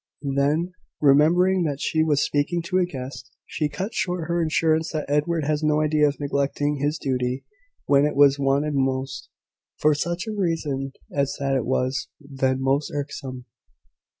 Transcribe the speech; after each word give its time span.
Then, 0.35 0.71
remembering 0.99 1.61
that 1.65 1.79
she 1.79 2.01
was 2.03 2.23
speaking 2.23 2.63
to 2.63 2.79
a 2.79 2.87
guest, 2.87 3.29
she 3.45 3.69
cut 3.69 3.93
short 3.93 4.27
her 4.29 4.43
assurance 4.43 4.91
that 4.93 5.07
Edward 5.07 5.43
had 5.43 5.59
no 5.61 5.79
idea 5.79 6.07
of 6.07 6.19
neglecting 6.19 6.77
his 6.77 6.97
duty 6.97 7.45
when 7.85 8.03
it 8.05 8.15
was 8.15 8.39
wanted 8.39 8.73
most, 8.73 9.29
for 9.77 9.93
such 9.93 10.25
a 10.25 10.31
reason 10.33 10.93
as 11.13 11.37
that 11.39 11.55
it 11.55 11.67
was 11.67 12.07
then 12.19 12.63
most 12.63 12.91
irksome. 12.91 13.45